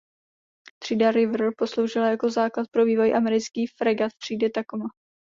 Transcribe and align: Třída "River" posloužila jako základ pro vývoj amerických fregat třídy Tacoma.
Třída 0.79 1.11
"River" 1.11 1.49
posloužila 1.57 2.09
jako 2.09 2.29
základ 2.29 2.67
pro 2.71 2.85
vývoj 2.85 3.15
amerických 3.15 3.71
fregat 3.77 4.11
třídy 4.19 4.49
Tacoma. 4.49 4.85